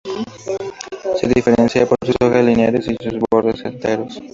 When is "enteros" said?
3.65-4.17